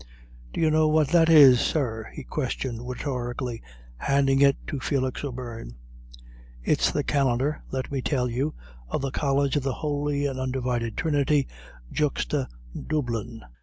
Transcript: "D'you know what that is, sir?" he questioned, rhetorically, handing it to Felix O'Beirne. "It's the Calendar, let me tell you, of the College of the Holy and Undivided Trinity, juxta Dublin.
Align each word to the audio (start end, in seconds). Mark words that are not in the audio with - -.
"D'you 0.51 0.71
know 0.71 0.87
what 0.87 1.09
that 1.09 1.29
is, 1.29 1.59
sir?" 1.61 2.09
he 2.15 2.23
questioned, 2.23 2.89
rhetorically, 2.89 3.61
handing 3.97 4.41
it 4.41 4.57
to 4.65 4.79
Felix 4.79 5.23
O'Beirne. 5.23 5.75
"It's 6.63 6.89
the 6.89 7.03
Calendar, 7.03 7.61
let 7.69 7.91
me 7.91 8.01
tell 8.01 8.27
you, 8.27 8.55
of 8.87 9.03
the 9.03 9.11
College 9.11 9.57
of 9.57 9.61
the 9.61 9.73
Holy 9.73 10.25
and 10.25 10.39
Undivided 10.39 10.97
Trinity, 10.97 11.47
juxta 11.91 12.47
Dublin. 12.87 13.43